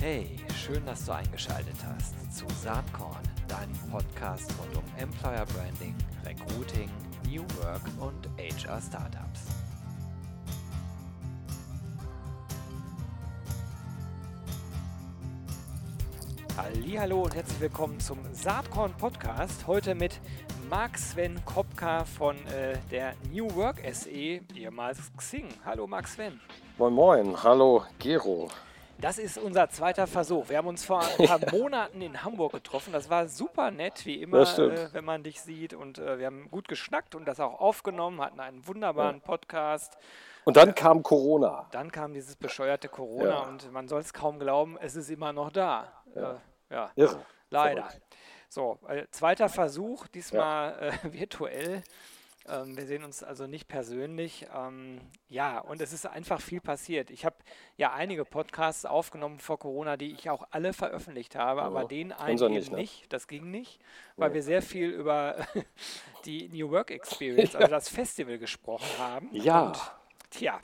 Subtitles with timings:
[0.00, 5.94] Hey, schön, dass du eingeschaltet hast zu Saatkorn, deinem Podcast rund um Employer Branding,
[6.24, 6.88] Recruiting,
[7.28, 9.48] New Work und HR Startups.
[16.96, 19.66] Hallo und herzlich willkommen zum Saatkorn Podcast.
[19.66, 20.18] Heute mit
[20.70, 25.48] Marc Sven Kopka von äh, der New Work SE, ehemals Xing.
[25.62, 26.40] Hallo Marc Sven.
[26.78, 28.48] Moin Moin, hallo Gero.
[29.00, 30.50] Das ist unser zweiter Versuch.
[30.50, 32.92] Wir haben uns vor ein paar Monaten in Hamburg getroffen.
[32.92, 35.72] Das war super nett, wie immer, äh, wenn man dich sieht.
[35.72, 39.22] Und äh, wir haben gut geschnackt und das auch aufgenommen, hatten einen wunderbaren ja.
[39.22, 39.96] Podcast.
[40.44, 41.66] Und dann kam Corona.
[41.70, 43.38] Dann kam dieses bescheuerte Corona ja.
[43.40, 45.90] und man soll es kaum glauben, es ist immer noch da.
[46.14, 46.90] Ja, äh, ja.
[46.96, 47.20] Irre.
[47.48, 47.88] Leider.
[48.48, 51.82] So, äh, zweiter Versuch, diesmal äh, virtuell.
[52.50, 54.46] Ähm, wir sehen uns also nicht persönlich.
[54.54, 57.10] Ähm, ja, und es ist einfach viel passiert.
[57.10, 57.36] Ich habe
[57.76, 62.52] ja einige Podcasts aufgenommen vor Corona, die ich auch alle veröffentlicht habe, aber den einen
[62.52, 62.78] nicht, ne?
[62.78, 63.12] nicht.
[63.12, 63.80] Das ging nicht,
[64.16, 64.34] weil ja.
[64.34, 65.46] wir sehr viel über
[66.24, 69.28] die New Work Experience, also das Festival, gesprochen haben.
[69.32, 69.68] Ja.
[69.68, 69.78] Und,
[70.30, 70.60] tja,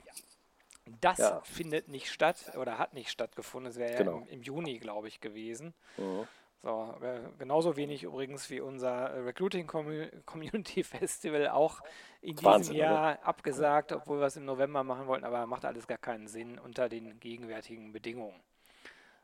[1.01, 1.41] das ja.
[1.41, 3.71] findet nicht statt oder hat nicht stattgefunden.
[3.71, 4.19] Es wäre genau.
[4.19, 5.73] ja im, im, Juni, glaube ich, gewesen.
[5.97, 6.27] Mhm.
[6.63, 9.67] So, äh, genauso wenig übrigens wie unser äh, Recruiting
[10.25, 11.81] Community Festival auch
[12.21, 13.27] in diesem Wahnsinn, Jahr oder?
[13.27, 16.89] abgesagt, obwohl wir es im November machen wollten, aber macht alles gar keinen Sinn unter
[16.89, 18.41] den gegenwärtigen Bedingungen.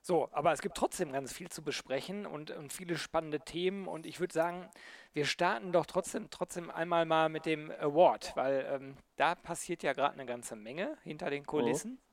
[0.06, 4.06] So, aber es gibt trotzdem ganz viel zu besprechen und, und viele spannende Themen und
[4.06, 4.70] ich würde sagen,
[5.14, 9.94] wir starten doch trotzdem, trotzdem einmal mal mit dem Award, weil ähm, da passiert ja
[9.94, 11.92] gerade eine ganze Menge hinter den Kulissen.
[11.92, 12.12] Mhm.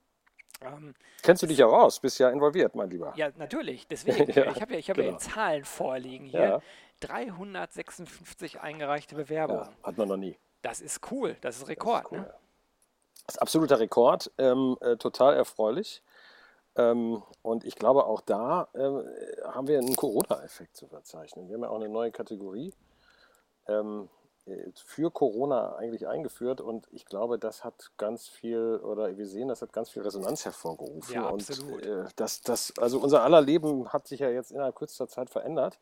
[0.62, 3.12] Ähm, Kennst du dich ja raus, bist ja involviert, mein Lieber.
[3.16, 3.86] Ja, natürlich.
[3.90, 5.12] Deswegen, ja, ich habe ja, ich hab genau.
[5.12, 6.40] ja Zahlen vorliegen hier.
[6.40, 6.60] Ja.
[7.00, 9.64] 356 eingereichte Bewerbungen.
[9.64, 10.36] Ja, hat man noch nie.
[10.62, 12.04] Das ist cool, das ist Rekord.
[12.04, 12.34] Das ist, cool, ne?
[13.26, 16.02] das ist absoluter Rekord, ähm, äh, total erfreulich.
[16.76, 21.48] Ähm, und ich glaube, auch da äh, haben wir einen Corona-Effekt zu verzeichnen.
[21.48, 22.74] Wir haben ja auch eine neue Kategorie.
[23.66, 24.08] Ähm,
[24.84, 29.62] für Corona eigentlich eingeführt und ich glaube, das hat ganz viel, oder wir sehen, das
[29.62, 31.14] hat ganz viel Resonanz hervorgerufen.
[31.14, 31.86] Ja, absolut.
[31.86, 35.30] Und äh, das, das, also unser aller Leben hat sich ja jetzt innerhalb kürzester Zeit
[35.30, 35.78] verändert.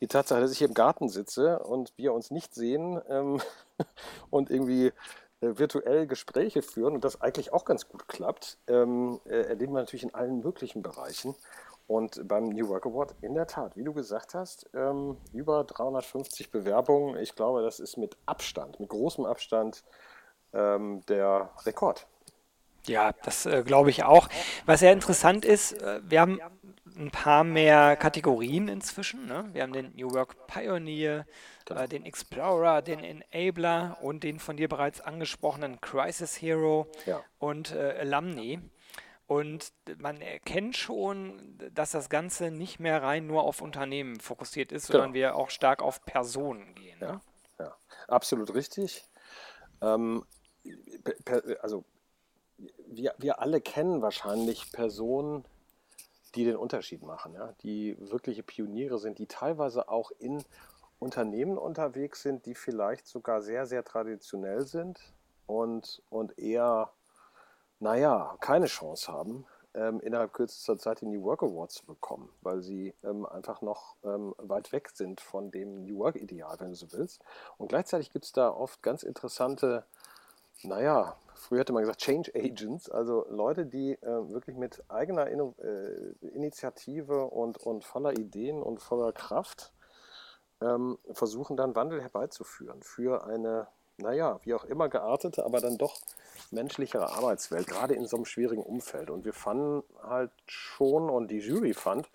[0.00, 3.40] Die Tatsache, dass ich hier im Garten sitze und wir uns nicht sehen ähm,
[4.30, 4.92] und irgendwie
[5.40, 9.80] äh, virtuell Gespräche führen und das eigentlich auch ganz gut klappt, ähm, äh, erleben wir
[9.80, 11.34] natürlich in allen möglichen Bereichen.
[11.86, 16.50] Und beim New Work Award, in der Tat, wie du gesagt hast, ähm, über 350
[16.50, 17.16] Bewerbungen.
[17.18, 19.84] Ich glaube, das ist mit Abstand, mit großem Abstand
[20.52, 22.08] ähm, der Rekord.
[22.86, 24.28] Ja, das äh, glaube ich auch.
[24.64, 26.40] Was sehr interessant ist, äh, wir haben
[26.96, 29.26] ein paar mehr Kategorien inzwischen.
[29.26, 29.48] Ne?
[29.52, 31.26] Wir haben den New Work Pioneer,
[31.68, 37.22] äh, den Explorer, den Enabler und den von dir bereits angesprochenen Crisis Hero ja.
[37.38, 38.60] und äh, Alumni.
[39.26, 44.86] Und man erkennt schon, dass das Ganze nicht mehr rein nur auf Unternehmen fokussiert ist,
[44.86, 45.14] sondern genau.
[45.14, 46.98] wir auch stark auf Personen gehen.
[47.00, 47.20] Ja, ne?
[47.58, 47.76] ja.
[48.06, 49.04] absolut richtig.
[49.82, 50.24] Ähm,
[51.60, 51.84] also
[52.86, 55.44] wir, wir alle kennen wahrscheinlich Personen,
[56.36, 57.52] die den Unterschied machen, ja?
[57.62, 60.44] die wirkliche Pioniere sind, die teilweise auch in
[60.98, 65.00] Unternehmen unterwegs sind, die vielleicht sogar sehr, sehr traditionell sind
[65.46, 66.92] und, und eher
[67.80, 72.62] naja, keine Chance haben, ähm, innerhalb kürzester Zeit die New Work Awards zu bekommen, weil
[72.62, 76.90] sie ähm, einfach noch ähm, weit weg sind von dem New Work-Ideal, wenn du so
[76.92, 77.22] willst.
[77.58, 79.84] Und gleichzeitig gibt es da oft ganz interessante,
[80.62, 85.54] naja, früher hätte man gesagt Change Agents, also Leute, die äh, wirklich mit eigener Inno
[85.58, 89.72] äh, Initiative und, und voller Ideen und voller Kraft
[90.62, 93.68] ähm, versuchen dann Wandel herbeizuführen für eine,
[93.98, 96.00] naja, wie auch immer geartete, aber dann doch
[96.50, 99.10] menschlichere Arbeitswelt, gerade in so einem schwierigen Umfeld.
[99.10, 102.08] Und wir fanden halt schon, und die Jury fand,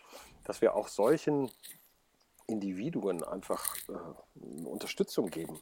[0.43, 1.51] dass wir auch solchen
[2.47, 5.59] Individuen einfach äh, Unterstützung geben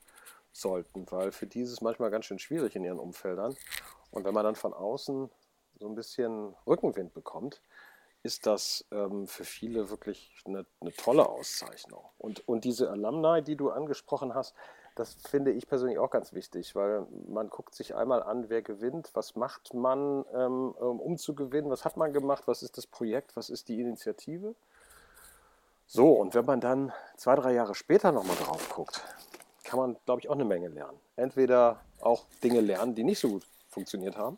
[0.51, 3.55] sollten, weil für die ist es manchmal ganz schön schwierig in ihren Umfeldern.
[4.11, 5.29] Und wenn man dann von außen
[5.79, 7.61] so ein bisschen Rückenwind bekommt,
[8.23, 12.03] ist das ähm, für viele wirklich eine, eine, tolle Auszeichnung.
[12.17, 14.53] Und, und diese Alumni, die du angesprochen hast,
[14.99, 19.11] das finde ich persönlich auch ganz wichtig, weil man guckt sich einmal an, wer gewinnt,
[19.13, 23.35] was macht man, ähm, um zu gewinnen, was hat man gemacht, was ist das Projekt,
[23.35, 24.55] was ist die Initiative.
[25.87, 29.03] So, und wenn man dann zwei, drei Jahre später nochmal drauf guckt,
[29.63, 30.99] kann man, glaube ich, auch eine Menge lernen.
[31.15, 34.37] Entweder auch Dinge lernen, die nicht so gut funktioniert haben.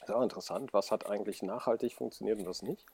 [0.00, 2.84] Das ist auch interessant, was hat eigentlich nachhaltig funktioniert und was nicht.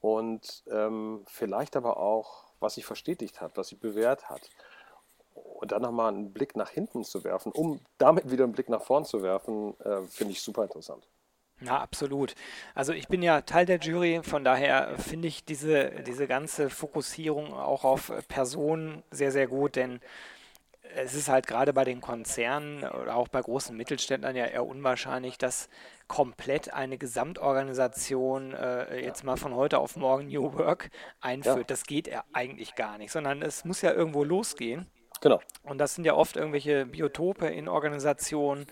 [0.00, 4.50] Und ähm, vielleicht aber auch, was sich verstetigt hat, was sich bewährt hat
[5.36, 8.82] und dann nochmal einen Blick nach hinten zu werfen, um damit wieder einen Blick nach
[8.82, 11.08] vorn zu werfen, äh, finde ich super interessant.
[11.60, 12.34] Na, absolut.
[12.74, 17.54] Also ich bin ja Teil der Jury, von daher finde ich diese, diese ganze Fokussierung
[17.54, 20.00] auch auf Personen sehr, sehr gut, denn
[20.94, 25.38] es ist halt gerade bei den Konzernen oder auch bei großen Mittelständlern ja eher unwahrscheinlich,
[25.38, 25.68] dass
[26.08, 30.90] komplett eine Gesamtorganisation äh, jetzt mal von heute auf morgen New Work
[31.20, 31.56] einführt.
[31.56, 31.64] Ja.
[31.64, 34.86] Das geht ja eigentlich gar nicht, sondern es muss ja irgendwo losgehen.
[35.20, 35.40] Genau.
[35.62, 38.66] Und das sind ja oft irgendwelche Biotope in Organisationen,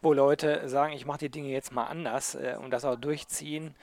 [0.00, 3.74] wo Leute sagen, ich mache die Dinge jetzt mal anders äh, und das auch durchziehen.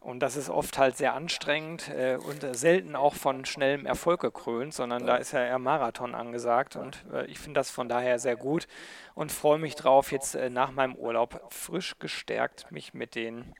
[0.00, 4.20] Und das ist oft halt sehr anstrengend äh, und äh, selten auch von schnellem Erfolg
[4.20, 6.76] gekrönt, sondern da ist ja eher Marathon angesagt.
[6.76, 8.68] Und äh, ich finde das von daher sehr gut
[9.14, 13.52] und freue mich drauf, jetzt äh, nach meinem Urlaub frisch gestärkt mich mit den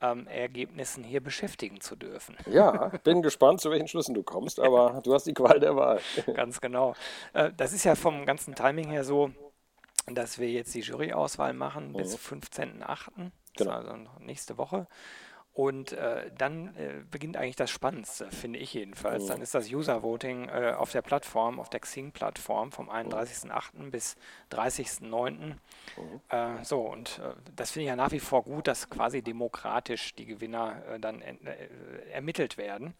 [0.00, 2.36] ähm, Ergebnissen hier beschäftigen zu dürfen.
[2.50, 6.00] Ja, bin gespannt, zu welchen Schlüssen du kommst, aber du hast die Qual der Wahl.
[6.34, 6.94] Ganz genau.
[7.32, 9.30] Äh, das ist ja vom ganzen Timing her so,
[10.06, 11.96] dass wir jetzt die Juryauswahl machen mhm.
[11.98, 13.30] bis 15.08.
[13.56, 13.70] Genau.
[13.70, 14.86] Also nächste Woche.
[15.52, 19.24] Und äh, dann äh, beginnt eigentlich das Spannendste, finde ich jedenfalls.
[19.24, 19.28] Mhm.
[19.28, 23.90] Dann ist das User-Voting äh, auf der Plattform, auf der Xing-Plattform vom 31.08.
[23.90, 24.16] bis
[24.52, 25.30] 30.09.
[25.30, 25.56] Mhm.
[26.28, 30.14] Äh, so, und äh, das finde ich ja nach wie vor gut, dass quasi demokratisch
[30.14, 31.20] die Gewinner äh, dann
[32.12, 32.94] ermittelt werden.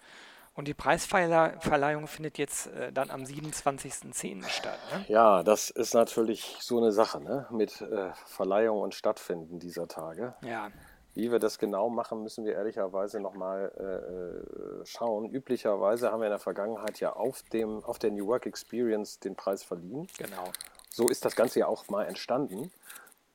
[0.55, 4.49] Und die Preisverleihung findet jetzt äh, dann am 27.10.
[4.49, 4.79] statt.
[4.93, 5.05] Ne?
[5.09, 7.47] Ja, das ist natürlich so eine Sache ne?
[7.51, 10.35] mit äh, Verleihung und Stattfinden dieser Tage.
[10.43, 10.71] Ja.
[11.15, 15.29] Wie wir das genau machen, müssen wir ehrlicherweise nochmal äh, äh, schauen.
[15.29, 19.35] Üblicherweise haben wir in der Vergangenheit ja auf, dem, auf der New Work Experience den
[19.35, 20.07] Preis verliehen.
[20.19, 20.45] Genau.
[20.91, 22.71] So ist das Ganze ja auch mal entstanden.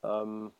[0.03, 0.51] Ähm,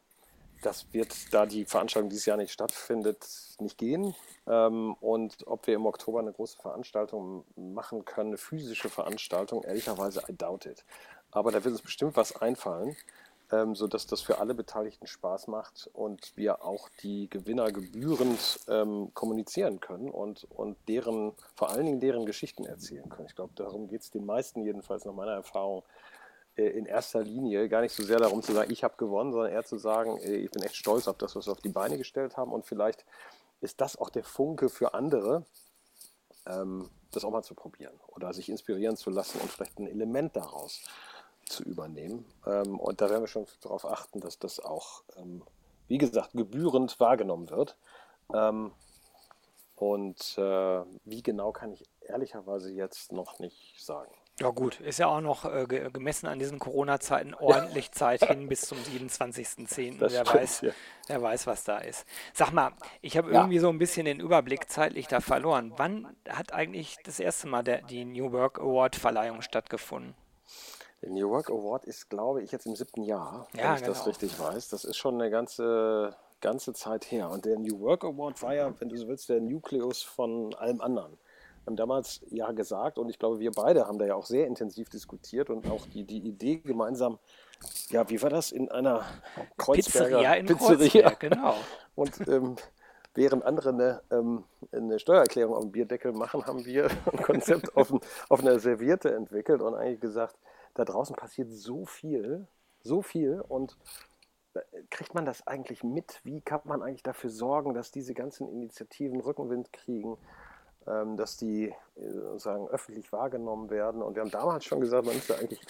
[0.62, 3.25] das wird, da die Veranstaltung dieses Jahr nicht stattfindet,
[3.59, 4.15] nicht gehen.
[4.47, 10.23] Ähm, und ob wir im Oktober eine große Veranstaltung machen können, eine physische Veranstaltung, ehrlicherweise,
[10.27, 10.83] I doubt it.
[11.31, 12.95] Aber da wird uns bestimmt was einfallen
[13.51, 19.12] ähm, sodass das für alle Beteiligten Spaß macht und wir auch die Gewinner gebührend ähm,
[19.13, 23.27] kommunizieren können und, und deren, vor allen Dingen deren Geschichten erzählen können.
[23.27, 25.83] Ich glaube, darum geht es den meisten jedenfalls nach meiner Erfahrung
[26.56, 29.51] äh, in erster Linie gar nicht so sehr darum zu sagen, ich habe gewonnen, sondern
[29.51, 31.98] eher zu sagen, äh, ich bin echt stolz auf das, was wir auf die Beine
[31.98, 33.06] gestellt haben und vielleicht
[33.62, 35.45] ist das auch der Funke für andere,
[36.48, 40.36] ähm, das auch mal zu probieren oder sich inspirieren zu lassen und vielleicht ein Element
[40.36, 40.81] daraus
[41.45, 42.25] zu übernehmen.
[42.45, 45.44] Ähm, und da werden wir schon darauf achten, dass das auch, ähm,
[45.88, 47.77] wie gesagt, gebührend wahrgenommen wird.
[48.33, 48.71] Ähm,
[49.75, 54.12] und äh, wie genau kann ich ehrlicherweise jetzt noch nicht sagen.
[54.39, 57.91] Ja gut, ist ja auch noch äh, gemessen an diesen Corona-Zeiten ordentlich ja.
[57.94, 59.95] Zeit hin bis zum 27.10.
[60.00, 60.71] Wer stimmt, weiß, ja.
[61.07, 62.06] wer weiß, was da ist.
[62.33, 63.39] Sag mal, ich habe ja.
[63.39, 65.74] irgendwie so ein bisschen den Überblick zeitlich da verloren.
[65.77, 70.15] Wann hat eigentlich das erste Mal der, die New Work Award-Verleihung stattgefunden?
[71.06, 73.94] Der New Work Award ist, glaube ich, jetzt im siebten Jahr, wenn ja, ich genau.
[73.94, 74.69] das richtig weiß.
[74.69, 77.30] Das ist schon eine ganze, ganze Zeit her.
[77.30, 80.81] Und der New Work Award war ja, wenn du so willst, der Nukleus von allem
[80.81, 81.12] anderen.
[81.12, 84.48] Wir haben damals ja gesagt, und ich glaube, wir beide haben da ja auch sehr
[84.48, 87.19] intensiv diskutiert und auch die, die Idee gemeinsam,
[87.90, 89.06] ja, wie war das, in einer
[89.58, 91.10] Kreuzberger Pizzeria in Pizzeria.
[91.10, 91.54] Kreuzberg, genau.
[91.96, 92.56] Und ähm,
[93.13, 97.94] während andere eine, ähm, eine, Steuererklärung auf dem Bierdeckel machen, haben wir ein Konzept auf,
[98.28, 100.36] auf einer Serviette entwickelt und eigentlich gesagt,
[100.75, 102.48] da draußen passiert so viel,
[102.83, 103.75] so viel und
[104.54, 104.60] äh,
[104.92, 106.19] kriegt man das eigentlich mit?
[106.24, 110.17] Wie kann man eigentlich dafür sorgen, dass diese ganzen Initiativen Rückenwind kriegen,
[110.86, 114.01] ähm, dass die äh, sozusagen öffentlich wahrgenommen werden?
[114.01, 115.62] Und wir haben damals schon gesagt, man müsste eigentlich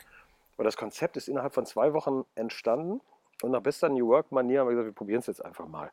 [0.57, 3.01] oder das Konzept ist innerhalb von zwei Wochen entstanden.
[3.43, 5.91] Und nach bester New Work-Manier haben wir gesagt, wir probieren es jetzt einfach mal.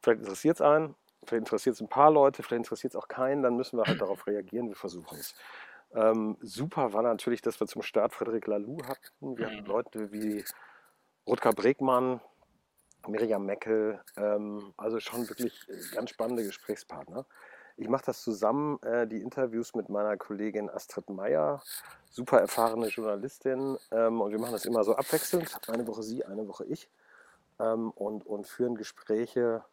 [0.00, 0.94] Vielleicht interessiert es einen,
[1.24, 4.00] vielleicht interessiert es ein paar Leute, vielleicht interessiert es auch keinen, dann müssen wir halt
[4.00, 5.34] darauf reagieren, wir versuchen es.
[5.92, 9.36] Ähm, super war natürlich, dass wir zum Start Frederik Laloux hatten.
[9.36, 9.66] Wir hatten mhm.
[9.66, 10.44] Leute wie
[11.26, 12.20] Rutger Bregmann,
[13.08, 17.24] Miriam Meckel, ähm, also schon wirklich ganz spannende Gesprächspartner.
[17.76, 21.62] Ich mache das zusammen, äh, die Interviews mit meiner Kollegin Astrid Meyer,
[22.10, 23.78] super erfahrene Journalistin.
[23.90, 26.88] Ähm, und wir machen das immer so abwechselnd, eine Woche sie, eine Woche ich.
[27.58, 29.64] Ähm, und, und führen Gespräche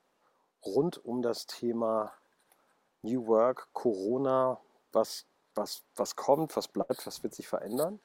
[0.66, 2.14] rund um das Thema
[3.02, 4.60] New Work, Corona,
[4.94, 5.26] was
[5.58, 8.00] was, was kommt, was bleibt, was wird sich verändern.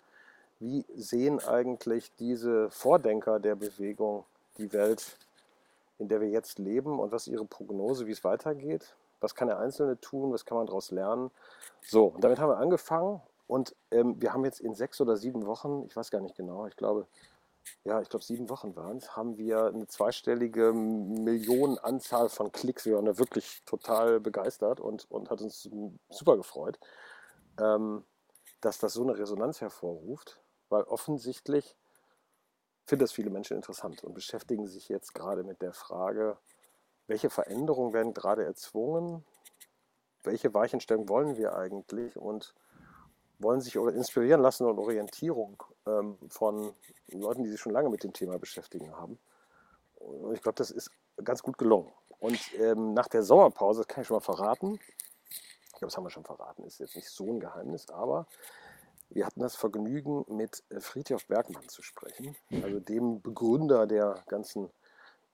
[0.58, 4.24] Wie sehen eigentlich diese Vordenker der Bewegung
[4.58, 5.18] die Welt,
[5.98, 8.96] in der wir jetzt leben und was ist ihre Prognose, wie es weitergeht?
[9.20, 10.32] Was kann der Einzelne tun?
[10.32, 11.30] Was kann man daraus lernen?
[11.82, 15.46] So, und damit haben wir angefangen und ähm, wir haben jetzt in sechs oder sieben
[15.46, 17.06] Wochen, ich weiß gar nicht genau, ich glaube,
[17.84, 22.86] ja, ich glaube sieben Wochen waren es, haben wir eine zweistellige Millionenanzahl von Klicks.
[22.86, 25.70] Wir waren da wirklich total begeistert und, und hat uns
[26.10, 26.80] super gefreut
[27.60, 28.04] ähm,
[28.60, 31.76] dass das so eine Resonanz hervorruft, weil offensichtlich
[32.84, 36.36] finden das viele Menschen interessant und beschäftigen sich jetzt gerade mit der Frage,
[37.06, 39.24] welche Veränderungen werden gerade erzwungen,
[40.22, 42.54] welche Weichenstellung wollen wir eigentlich und
[43.38, 46.74] wollen sich inspirieren lassen und Orientierung ähm, von
[47.08, 49.18] Leuten, die sich schon lange mit dem Thema beschäftigen haben.
[49.96, 50.90] Und ich glaube, das ist
[51.24, 51.92] ganz gut gelungen.
[52.20, 54.78] Und ähm, nach der Sommerpause, das kann ich schon mal verraten,
[55.82, 58.26] glaube, das haben wir schon verraten, ist jetzt nicht so ein Geheimnis, aber
[59.14, 64.70] wir hatten das Vergnügen, mit äh, Friedhof Bergmann zu sprechen, also dem Begründer der ganzen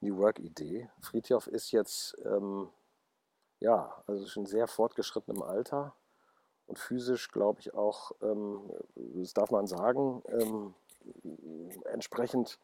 [0.00, 0.88] New Work-Idee.
[1.00, 2.68] Friedhof ist jetzt, ähm,
[3.60, 5.94] ja, also schon sehr fortgeschrittenem Alter
[6.66, 10.74] und physisch, glaube ich, auch, ähm, das darf man sagen, ähm,
[11.86, 12.58] entsprechend,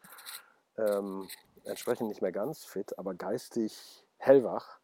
[0.76, 1.28] ähm,
[1.64, 4.78] entsprechend nicht mehr ganz fit, aber geistig hellwach.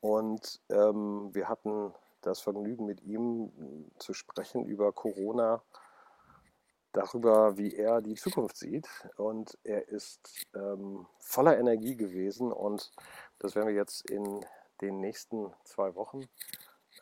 [0.00, 5.62] Und ähm, wir hatten das Vergnügen, mit ihm zu sprechen über Corona,
[6.92, 8.88] darüber, wie er die Zukunft sieht.
[9.16, 12.90] Und er ist ähm, voller Energie gewesen und
[13.38, 14.44] das werden wir jetzt in
[14.80, 16.28] den nächsten zwei Wochen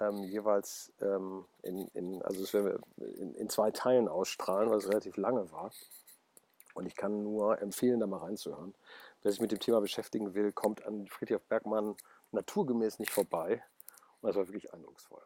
[0.01, 4.79] ähm, jeweils ähm, in, in, also das werden wir in, in, zwei Teilen ausstrahlen, weil
[4.79, 5.73] es relativ lange war.
[6.75, 8.75] Und ich kann nur empfehlen, da mal reinzuhören.
[9.23, 11.97] Wer sich mit dem Thema beschäftigen will, kommt an Friedrich Bergmann
[12.31, 13.65] naturgemäß nicht vorbei.
[14.21, 15.23] Und das war wirklich eindrucksvoll.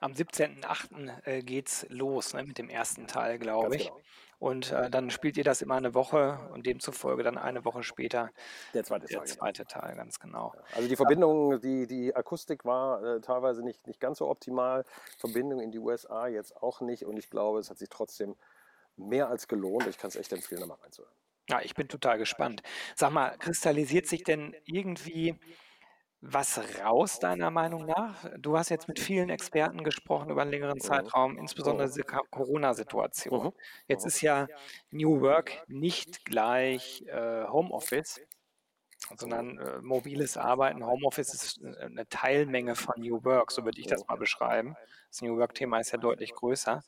[0.00, 1.26] Am 17.08.
[1.26, 3.86] äh, geht's los ne, mit dem ersten Teil, glaube ich.
[3.86, 4.00] Genau.
[4.38, 8.30] Und äh, dann spielt ihr das immer eine Woche und demzufolge dann eine Woche später
[8.72, 9.36] der zweite, der Teil, genau.
[9.36, 10.54] zweite Teil, ganz genau.
[10.76, 14.84] Also die Verbindung, die, die Akustik war äh, teilweise nicht, nicht ganz so optimal.
[15.18, 17.04] Verbindung in die USA jetzt auch nicht.
[17.04, 18.36] Und ich glaube, es hat sich trotzdem
[18.96, 19.88] mehr als gelohnt.
[19.88, 21.12] Ich kann es echt empfehlen, da mal reinzuhören.
[21.48, 22.62] Ja, ich bin total gespannt.
[22.94, 25.34] Sag mal, kristallisiert sich denn irgendwie
[26.20, 28.24] was raus, deiner Meinung nach?
[28.38, 33.46] Du hast jetzt mit vielen Experten gesprochen über einen längeren Zeitraum, insbesondere diese Corona-Situation.
[33.46, 33.52] Mhm.
[33.86, 34.48] Jetzt ist ja
[34.90, 38.20] New Work nicht gleich äh, Homeoffice,
[39.16, 40.84] sondern äh, mobiles Arbeiten.
[40.84, 44.74] Homeoffice ist äh, eine Teilmenge von New Work, so würde ich das mal beschreiben.
[45.10, 46.82] Das New Work-Thema ist ja deutlich größer.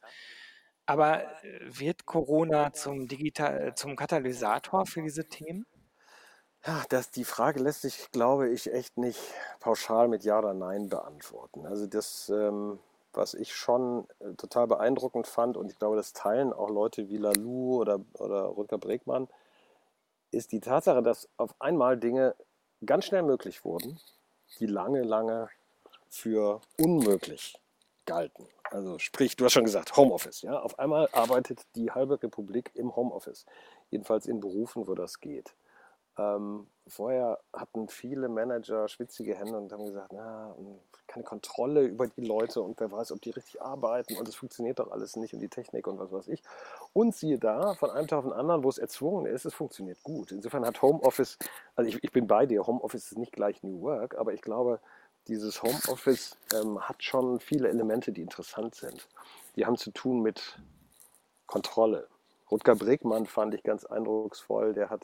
[0.86, 5.66] Aber äh, wird Corona zum, Digital, zum Katalysator für diese Themen?
[6.66, 9.18] Ja, das, die Frage lässt sich, glaube ich, echt nicht
[9.60, 11.66] pauschal mit Ja oder Nein beantworten.
[11.66, 12.78] Also das, ähm,
[13.14, 17.16] was ich schon äh, total beeindruckend fand, und ich glaube, das teilen auch Leute wie
[17.16, 19.28] Lalou oder, oder Rutger Bregmann,
[20.32, 22.36] ist die Tatsache, dass auf einmal Dinge
[22.84, 23.98] ganz schnell möglich wurden,
[24.58, 25.48] die lange, lange
[26.08, 27.58] für unmöglich
[28.04, 28.46] galten.
[28.70, 30.42] Also sprich, du hast schon gesagt, Homeoffice.
[30.42, 30.60] Ja?
[30.60, 33.46] Auf einmal arbeitet die halbe Republik im Homeoffice.
[33.90, 35.54] Jedenfalls in Berufen, wo das geht.
[36.18, 40.54] Ähm, vorher hatten viele Manager schwitzige Hände und haben gesagt, na,
[41.06, 44.78] keine Kontrolle über die Leute und wer weiß, ob die richtig arbeiten und es funktioniert
[44.78, 46.42] doch alles nicht und die Technik und was weiß ich.
[46.92, 50.02] Und siehe da, von einem Tag auf den anderen, wo es erzwungen ist, es funktioniert
[50.02, 50.30] gut.
[50.30, 51.38] Insofern hat Homeoffice,
[51.74, 54.80] also ich, ich bin bei dir, Homeoffice ist nicht gleich New Work, aber ich glaube,
[55.26, 59.08] dieses Homeoffice ähm, hat schon viele Elemente, die interessant sind.
[59.56, 60.60] Die haben zu tun mit
[61.46, 62.08] Kontrolle.
[62.50, 64.72] Rutger Bregmann fand ich ganz eindrucksvoll.
[64.72, 65.02] Der hat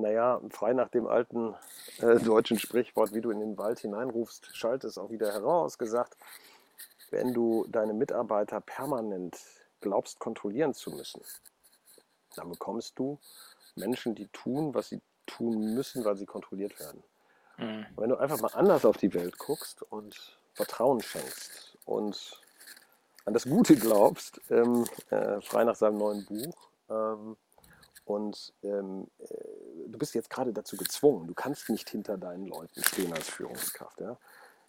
[0.00, 1.54] naja, frei nach dem alten
[1.98, 6.16] äh, deutschen Sprichwort, wie du in den Wald hineinrufst, schaltet es auch wieder heraus, gesagt,
[7.10, 9.36] wenn du deine Mitarbeiter permanent
[9.80, 11.22] glaubst kontrollieren zu müssen,
[12.36, 13.18] dann bekommst du
[13.74, 17.02] Menschen, die tun, was sie tun müssen, weil sie kontrolliert werden.
[17.56, 17.86] Mhm.
[17.96, 22.40] Wenn du einfach mal anders auf die Welt guckst und Vertrauen schenkst und
[23.24, 27.36] an das Gute glaubst, ähm, äh, frei nach seinem neuen Buch, ähm,
[28.10, 29.26] und ähm, äh,
[29.86, 31.26] du bist jetzt gerade dazu gezwungen.
[31.28, 34.00] Du kannst nicht hinter deinen Leuten stehen als Führungskraft.
[34.00, 34.16] Ja?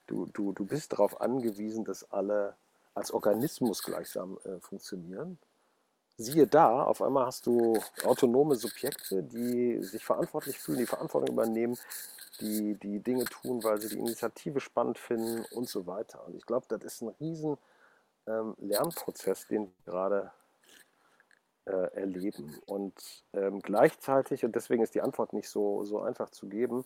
[0.08, 2.56] Du, du, du bist darauf angewiesen, dass alle
[2.94, 5.40] als Organismus gleichsam äh, funktionieren.
[6.18, 11.78] Siehe da, auf einmal hast du autonome Subjekte, die sich verantwortlich fühlen, die Verantwortung übernehmen,
[12.40, 16.24] die, die Dinge tun, weil sie die Initiative spannend finden und so weiter.
[16.28, 17.58] Und ich glaube, das ist ein riesen
[18.28, 20.32] ähm, Lernprozess, den wir gerade
[21.72, 22.60] äh, erleben.
[22.66, 22.94] Und
[23.34, 26.86] ähm, gleichzeitig, und deswegen ist die Antwort nicht so, so einfach zu geben,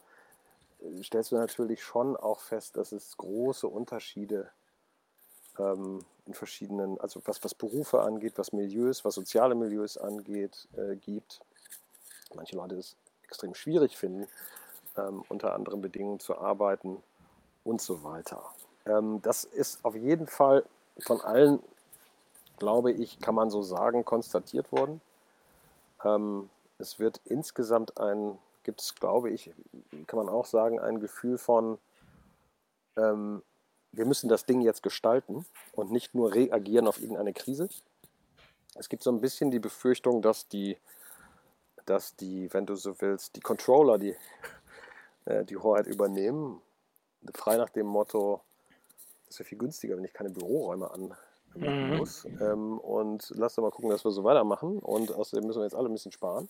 [0.81, 4.51] äh, stellst du natürlich schon auch fest, dass es große Unterschiede
[5.57, 10.95] ähm, in verschiedenen, also was, was Berufe angeht, was Milieus, was soziale Milieus angeht, äh,
[10.95, 11.41] gibt.
[12.35, 14.27] Manche Leute es extrem schwierig finden,
[14.97, 17.01] ähm, unter anderen Bedingungen zu arbeiten
[17.63, 18.43] und so weiter.
[18.85, 20.63] Ähm, das ist auf jeden Fall
[20.99, 21.59] von allen
[22.57, 25.01] glaube ich, kann man so sagen, konstatiert worden.
[26.03, 29.51] Ähm, es wird insgesamt ein, gibt es, glaube ich,
[30.07, 31.77] kann man auch sagen, ein Gefühl von,
[32.97, 33.41] ähm,
[33.91, 37.69] wir müssen das Ding jetzt gestalten und nicht nur reagieren auf irgendeine Krise.
[38.75, 40.77] Es gibt so ein bisschen die Befürchtung, dass die,
[41.85, 44.15] dass die, wenn du so willst, die Controller die,
[45.25, 46.61] äh, die Hoheit übernehmen.
[47.33, 48.41] Frei nach dem Motto,
[49.27, 51.15] das wäre viel günstiger, wenn ich keine Büroräume an,
[51.55, 51.97] mhm.
[51.97, 52.25] muss.
[52.25, 54.79] Ähm, und lass doch mal gucken, dass wir so weitermachen.
[54.79, 56.49] Und außerdem müssen wir jetzt alle ein bisschen sparen.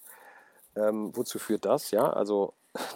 [0.75, 1.91] Ähm, wozu führt das?
[1.91, 2.53] Ja, also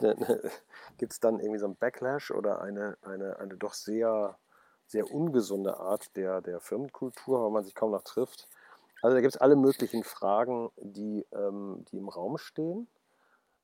[0.97, 4.37] gibt es dann irgendwie so einen Backlash oder eine, eine, eine doch sehr,
[4.85, 8.47] sehr ungesunde Art der, der Firmenkultur, weil man sich kaum noch trifft.
[9.01, 12.87] Also da gibt es alle möglichen Fragen, die, ähm, die im Raum stehen.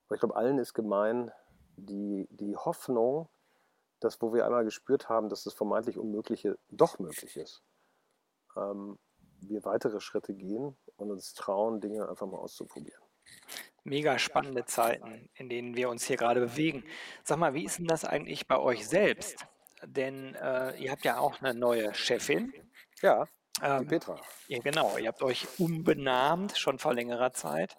[0.07, 1.31] Aber ich glaube, allen ist gemein
[1.75, 3.27] die, die Hoffnung,
[3.99, 7.63] dass wo wir einmal gespürt haben, dass das vermeintlich Unmögliche doch möglich ist
[8.55, 8.97] ähm,
[9.41, 13.01] wir weitere Schritte gehen und uns trauen, Dinge einfach mal auszuprobieren.
[13.83, 16.83] Mega spannende Zeiten, in denen wir uns hier gerade bewegen.
[17.23, 19.45] Sag mal, wie ist denn das eigentlich bei euch selbst?
[19.83, 22.51] Denn äh, ihr habt ja auch eine neue Chefin.
[23.01, 23.27] Ja,
[23.61, 24.19] die ähm, Petra.
[24.47, 24.97] Ja, genau.
[24.97, 27.77] Ihr habt euch umbenannt, schon vor längerer Zeit.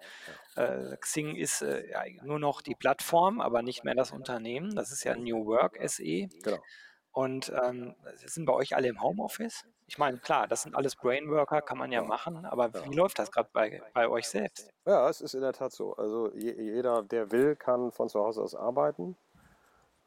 [0.54, 4.74] Äh, Xing ist äh, ja, nur noch die Plattform, aber nicht mehr das Unternehmen.
[4.74, 6.28] Das ist ja New Work SE.
[6.42, 6.62] Genau.
[7.16, 7.94] Und ähm,
[8.26, 9.64] sind bei euch alle im Homeoffice?
[9.86, 13.32] Ich meine, klar, das sind alles Brainworker, kann man ja machen, aber wie läuft das
[13.32, 14.70] gerade bei, bei euch selbst?
[14.84, 15.96] Ja, es ist in der Tat so.
[15.96, 19.16] Also jeder, der will, kann von zu Hause aus arbeiten.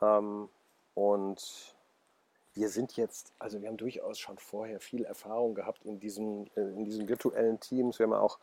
[0.04, 0.50] Ähm,
[0.94, 1.76] und
[2.54, 6.62] wir sind jetzt, also wir haben durchaus schon vorher viel Erfahrung gehabt in diesen, äh,
[6.62, 7.98] in diesen virtuellen Teams.
[7.98, 8.38] Wir haben auch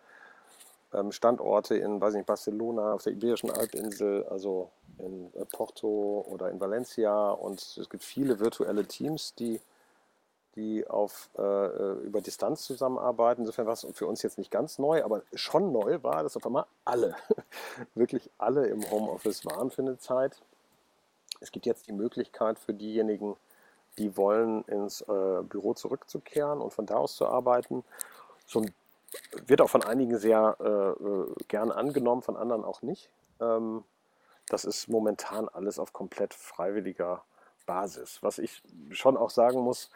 [1.11, 6.61] Standorte in, weiß nicht, Barcelona, auf der Iberischen Halbinsel, also in äh, Porto oder in
[6.61, 7.31] Valencia.
[7.31, 9.61] Und es gibt viele virtuelle Teams, die
[10.57, 13.43] die auf, äh, äh, über Distanz zusammenarbeiten.
[13.43, 16.47] Insofern war es für uns jetzt nicht ganz neu, aber schon neu war, dass auf
[16.47, 17.15] einmal alle,
[17.95, 20.41] wirklich alle im Homeoffice waren für eine Zeit.
[21.41, 23.37] Es gibt jetzt die Möglichkeit für diejenigen,
[23.99, 27.85] die wollen, ins äh, Büro zurückzukehren und von da aus zu arbeiten.
[28.47, 28.65] So
[29.47, 33.11] wird auch von einigen sehr äh, äh, gern angenommen, von anderen auch nicht.
[33.41, 33.85] Ähm,
[34.49, 37.25] das ist momentan alles auf komplett freiwilliger
[37.67, 38.23] Basis.
[38.23, 39.91] Was ich schon auch sagen muss,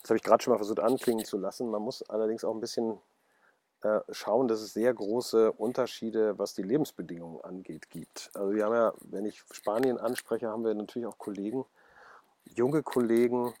[0.00, 1.70] das habe ich gerade schon mal versucht anklingen zu lassen.
[1.70, 2.98] Man muss allerdings auch ein bisschen
[3.82, 8.30] äh, schauen, dass es sehr große Unterschiede, was die Lebensbedingungen angeht, gibt.
[8.34, 11.64] Also wir haben ja, wenn ich Spanien anspreche, haben wir natürlich auch Kollegen,
[12.44, 13.54] junge Kollegen,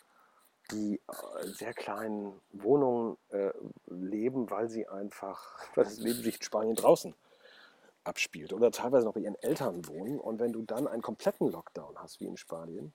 [0.72, 1.00] die
[1.42, 3.52] in sehr kleinen Wohnungen äh,
[3.86, 7.14] leben, weil sie einfach, weil das Leben sich in Spanien draußen
[8.04, 10.20] abspielt oder teilweise noch bei ihren Eltern wohnen.
[10.20, 12.92] Und wenn du dann einen kompletten Lockdown hast, wie in Spanien,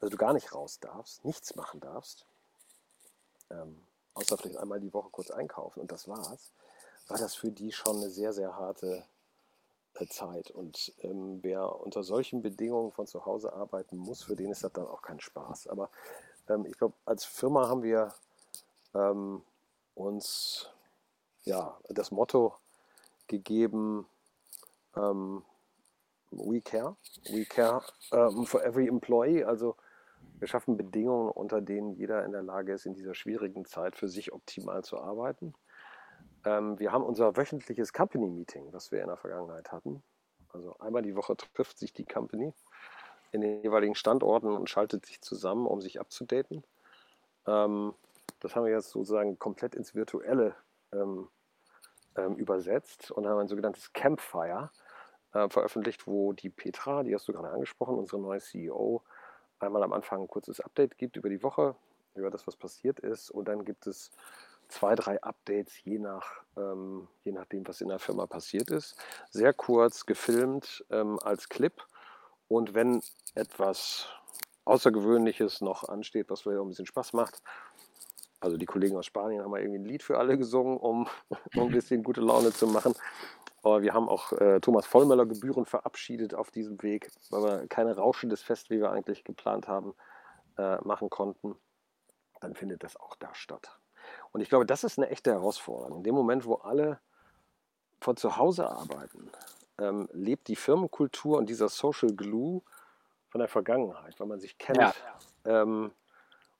[0.00, 2.26] also du gar nicht raus darfst, nichts machen darfst,
[3.50, 3.80] ähm,
[4.14, 6.52] außer vielleicht einmal die Woche kurz einkaufen und das war's,
[7.08, 9.04] war das für die schon eine sehr, sehr harte
[9.94, 10.50] äh, Zeit.
[10.50, 14.72] Und ähm, wer unter solchen Bedingungen von zu Hause arbeiten muss, für den ist das
[14.72, 15.68] dann auch kein Spaß.
[15.68, 15.90] Aber
[16.48, 18.12] ähm, ich glaube, als Firma haben wir
[18.94, 19.42] ähm,
[19.94, 20.70] uns
[21.44, 22.54] ja, das Motto
[23.26, 24.06] gegeben,
[24.96, 25.42] ähm,
[26.30, 26.96] we care,
[27.30, 29.44] we care um, for every employee.
[29.44, 29.76] Also
[30.38, 34.08] wir schaffen Bedingungen, unter denen jeder in der Lage ist, in dieser schwierigen Zeit für
[34.08, 35.54] sich optimal zu arbeiten.
[36.44, 40.02] Ähm, wir haben unser wöchentliches Company Meeting, was wir in der Vergangenheit hatten.
[40.48, 42.52] Also einmal die Woche trifft sich die Company
[43.32, 46.62] in den jeweiligen Standorten und schaltet sich zusammen, um sich abzudaten.
[47.46, 47.94] Ähm,
[48.40, 50.54] das haben wir jetzt sozusagen komplett ins Virtuelle
[50.92, 51.28] ähm,
[52.16, 54.70] ähm, übersetzt und haben ein sogenanntes Campfire
[55.32, 59.02] äh, veröffentlicht, wo die Petra, die hast du gerade angesprochen, unsere neue CEO,
[59.60, 61.74] einmal am Anfang ein kurzes Update gibt über die Woche,
[62.14, 63.30] über das, was passiert ist.
[63.30, 64.10] Und dann gibt es
[64.68, 68.96] zwei, drei Updates, je, nach, ähm, je nachdem, was in der Firma passiert ist.
[69.30, 71.82] Sehr kurz gefilmt ähm, als Clip.
[72.52, 73.02] Und wenn
[73.34, 74.08] etwas
[74.66, 77.42] Außergewöhnliches noch ansteht, was vielleicht auch ein bisschen Spaß macht,
[78.40, 81.08] also die Kollegen aus Spanien haben mal irgendwie ein Lied für alle gesungen, um,
[81.56, 82.92] um ein bisschen gute Laune zu machen.
[83.62, 87.96] Aber wir haben auch äh, Thomas Vollmöller Gebühren verabschiedet auf diesem Weg, weil wir keine
[87.96, 89.94] rauschendes Fest, wie wir eigentlich geplant haben,
[90.58, 91.54] äh, machen konnten.
[92.40, 93.78] Dann findet das auch da statt.
[94.30, 95.98] Und ich glaube, das ist eine echte Herausforderung.
[95.98, 97.00] In dem Moment, wo alle
[98.02, 99.30] von zu Hause arbeiten,
[99.78, 102.62] ähm, lebt die Firmenkultur und dieser Social Glue
[103.28, 104.94] von der Vergangenheit, weil man sich kennt ja.
[105.44, 105.92] ähm,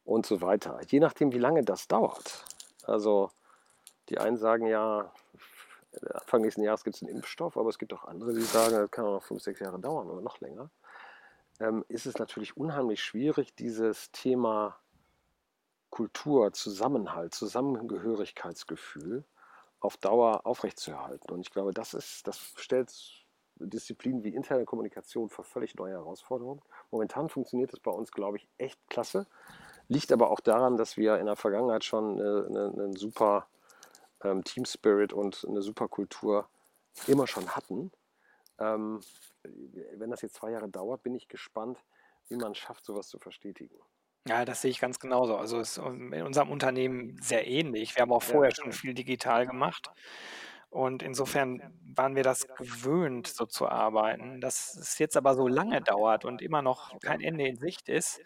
[0.05, 0.81] und so weiter.
[0.89, 2.45] Je nachdem, wie lange das dauert.
[2.85, 3.31] Also
[4.09, 5.13] die einen sagen ja,
[6.15, 8.91] Anfang nächsten Jahres gibt es einen Impfstoff, aber es gibt auch andere, die sagen, das
[8.91, 10.71] kann auch noch fünf, sechs Jahre dauern oder noch länger.
[11.61, 14.79] Ähm, ist es natürlich unheimlich schwierig, dieses Thema
[15.91, 19.25] Kultur, Zusammenhalt, Zusammengehörigkeitsgefühl
[19.83, 21.31] auf Dauer aufrechtzuerhalten.
[21.31, 22.91] Und ich glaube, das ist, das stellt
[23.57, 26.63] Disziplinen wie interne Kommunikation vor völlig neue Herausforderungen.
[26.91, 29.27] Momentan funktioniert das bei uns, glaube ich, echt klasse.
[29.89, 33.47] Liegt aber auch daran, dass wir in der Vergangenheit schon einen eine super
[34.23, 36.49] ähm, Team Spirit und eine super Kultur
[37.07, 37.91] immer schon hatten.
[38.59, 39.01] Ähm,
[39.43, 41.79] wenn das jetzt zwei Jahre dauert, bin ich gespannt,
[42.29, 43.77] wie man es schafft, sowas zu verstetigen.
[44.27, 45.37] Ja, das sehe ich ganz genauso.
[45.37, 47.97] Also ist in unserem Unternehmen sehr ähnlich.
[47.97, 49.91] Wir haben auch vorher schon viel digital gemacht.
[50.71, 51.61] Und insofern
[51.95, 54.41] waren wir das gewöhnt, so zu arbeiten.
[54.41, 58.21] Dass es jetzt aber so lange dauert und immer noch kein Ende in Sicht ist,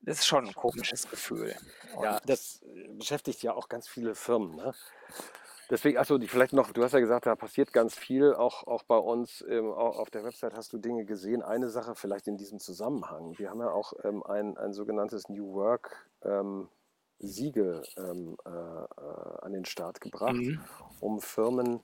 [0.00, 1.56] das ist schon ein komisches Gefühl.
[2.00, 2.64] Ja, das
[2.96, 4.54] beschäftigt ja auch ganz viele Firmen.
[4.54, 4.72] Ne?
[5.70, 8.98] Deswegen, achso, vielleicht noch, du hast ja gesagt, da passiert ganz viel, auch, auch bei
[8.98, 11.42] uns ähm, auch auf der Website hast du Dinge gesehen.
[11.42, 13.38] Eine Sache vielleicht in diesem Zusammenhang.
[13.38, 16.68] Wir haben ja auch ähm, ein, ein sogenanntes New Work ähm,
[17.18, 20.60] Siegel ähm, äh, äh, an den Start gebracht, mhm.
[21.00, 21.80] um Firmen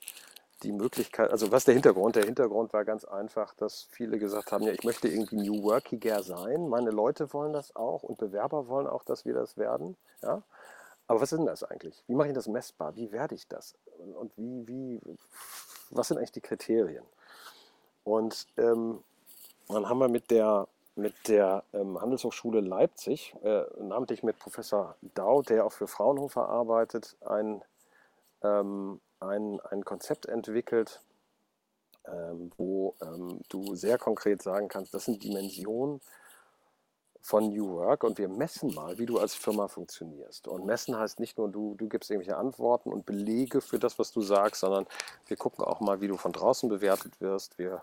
[0.62, 2.16] die Möglichkeit, also was der Hintergrund?
[2.16, 6.22] Der Hintergrund war ganz einfach, dass viele gesagt haben, ja, ich möchte irgendwie New Workiger
[6.22, 9.96] sein, meine Leute wollen das auch und Bewerber wollen auch, dass wir das werden.
[10.22, 10.42] Ja?
[11.10, 12.04] Aber was ist denn das eigentlich?
[12.06, 12.94] Wie mache ich das messbar?
[12.94, 13.74] Wie werde ich das?
[14.14, 15.00] Und wie, wie,
[15.90, 17.02] was sind eigentlich die Kriterien?
[18.04, 19.02] Und ähm,
[19.66, 25.42] dann haben wir mit der, mit der ähm, Handelshochschule Leipzig, äh, namentlich mit Professor Dau,
[25.42, 27.60] der auch für Fraunhofer arbeitet, ein,
[28.44, 31.00] ähm, ein, ein Konzept entwickelt,
[32.06, 36.00] ähm, wo ähm, du sehr konkret sagen kannst, das sind Dimensionen,
[37.22, 40.48] von New Work und wir messen mal, wie du als Firma funktionierst.
[40.48, 44.10] Und messen heißt nicht nur, du, du gibst irgendwelche Antworten und Belege für das, was
[44.10, 44.86] du sagst, sondern
[45.26, 47.58] wir gucken auch mal, wie du von draußen bewertet wirst.
[47.58, 47.82] Wir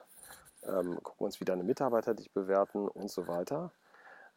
[0.63, 3.71] ähm, gucken uns, wie deine Mitarbeiter dich bewerten und so weiter.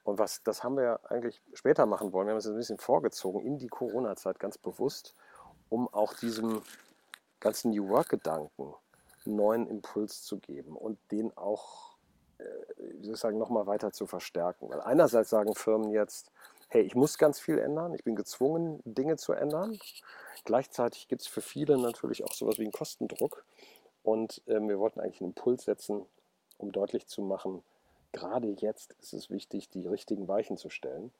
[0.04, 2.26] Und was, das haben wir eigentlich später machen wollen.
[2.26, 5.14] Wir haben es ein bisschen vorgezogen in die Corona-Zeit ganz bewusst,
[5.68, 6.62] um auch diesem
[7.38, 8.74] ganzen New Work-Gedanken
[9.24, 11.89] neuen Impuls zu geben und den auch
[12.76, 14.68] wie soll ich sagen, nochmal weiter zu verstärken.
[14.68, 16.30] Weil einerseits sagen Firmen jetzt,
[16.68, 19.78] hey, ich muss ganz viel ändern, ich bin gezwungen, Dinge zu ändern.
[20.44, 23.44] Gleichzeitig gibt es für viele natürlich auch sowas wie einen Kostendruck.
[24.02, 26.06] Und ähm, wir wollten eigentlich einen Impuls setzen,
[26.58, 27.62] um deutlich zu machen,
[28.12, 31.12] gerade jetzt ist es wichtig, die richtigen Weichen zu stellen.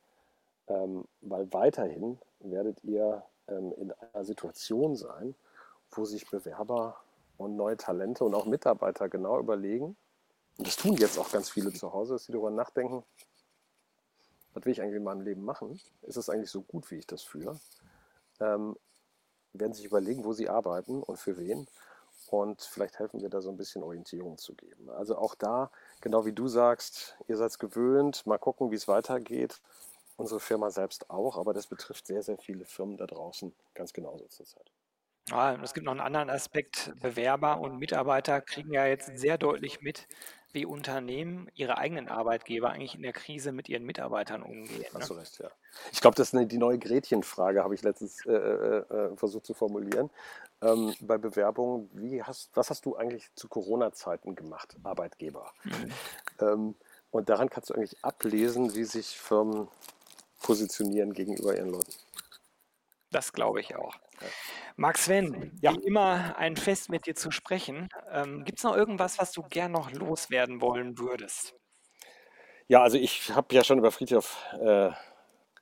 [0.69, 5.35] Ähm, weil weiterhin werdet ihr ähm, in einer Situation sein,
[5.91, 7.01] wo sich Bewerber
[7.37, 9.97] und neue Talente und auch Mitarbeiter genau überlegen,
[10.61, 13.03] und das tun jetzt auch ganz viele zu Hause, dass sie darüber nachdenken,
[14.53, 15.81] was will ich eigentlich in meinem Leben machen?
[16.03, 17.59] Ist es eigentlich so gut, wie ich das fühle?
[18.41, 18.77] Ähm,
[19.55, 21.67] werden sich überlegen, wo sie arbeiten und für wen.
[22.27, 24.91] Und vielleicht helfen wir da so ein bisschen Orientierung zu geben.
[24.91, 25.71] Also auch da,
[26.03, 29.63] genau wie du sagst, ihr seid gewöhnt, mal gucken, wie es weitergeht.
[30.19, 34.27] Unsere Firma selbst auch, aber das betrifft sehr, sehr viele Firmen da draußen ganz genauso
[34.27, 34.71] zurzeit.
[35.31, 36.93] Ja, es gibt noch einen anderen Aspekt.
[37.01, 40.09] Bewerber und Mitarbeiter kriegen ja jetzt sehr deutlich mit,
[40.53, 44.85] wie Unternehmen ihre eigenen Arbeitgeber eigentlich in der Krise mit ihren Mitarbeitern umgehen.
[44.95, 45.15] Hast ne?
[45.15, 45.51] du recht, ja.
[45.93, 49.47] Ich glaube, das ist eine, die neue Gretchenfrage, habe ich letztens äh, äh, äh, versucht
[49.47, 50.11] zu formulieren.
[50.63, 55.53] Ähm, bei Bewerbungen, wie hast, was hast du eigentlich zu Corona-Zeiten gemacht, Arbeitgeber?
[55.65, 55.93] Mhm.
[56.41, 56.75] Ähm,
[57.11, 59.69] und daran kannst du eigentlich ablesen, wie sich Firmen
[60.41, 61.93] positionieren gegenüber ihren Leuten.
[63.11, 63.95] Das glaube ich auch.
[64.77, 65.73] Max Sven, ja.
[65.73, 67.89] wie immer ein Fest mit dir zu sprechen.
[68.11, 71.55] Ähm, Gibt es noch irgendwas, was du gern noch loswerden wollen würdest?
[72.69, 74.91] Ja, also ich habe ja schon über Friedhof äh,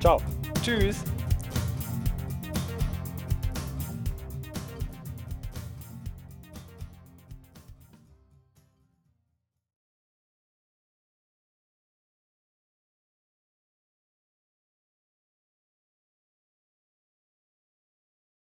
[0.00, 0.22] Ciao.
[0.62, 1.04] Tschüss.